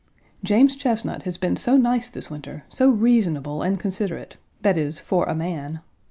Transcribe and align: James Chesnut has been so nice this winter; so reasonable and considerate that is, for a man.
James 0.43 0.75
Chesnut 0.75 1.21
has 1.25 1.37
been 1.37 1.55
so 1.55 1.77
nice 1.77 2.09
this 2.09 2.31
winter; 2.31 2.63
so 2.69 2.89
reasonable 2.89 3.61
and 3.61 3.79
considerate 3.79 4.35
that 4.63 4.75
is, 4.75 4.99
for 4.99 5.25
a 5.27 5.35
man. 5.35 5.79